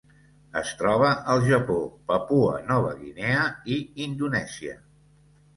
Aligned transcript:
Es 0.61 0.69
troba 0.79 1.11
al 1.33 1.43
Japó, 1.49 1.75
Papua 2.13 2.57
Nova 2.71 2.97
Guinea 3.03 3.47
i 3.77 3.79
Indonèsia. 4.07 4.79